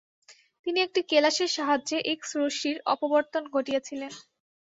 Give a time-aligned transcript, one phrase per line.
[0.67, 4.11] তিনি একটি কেলাসের সাহায্যে এক্স রশ্মির অপবর্তন ঘটিয়েছিলেন।